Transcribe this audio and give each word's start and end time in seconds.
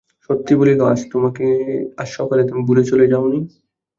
সত্যি 0.25 0.53
বলো, 0.59 0.83
আজ 1.97 2.07
সকালে 2.17 2.41
তুমি 2.49 2.61
ভুলে 2.67 2.83
চলে 2.89 3.05
যাও 3.11 3.25
নি? 3.31 3.39